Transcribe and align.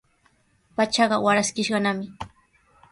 Pachaqa 0.75 1.17
waraskishqanami. 1.25 2.07